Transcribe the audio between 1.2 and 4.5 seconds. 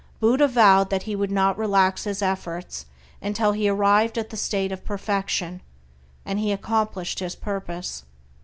not relax his efforts until he arrived at the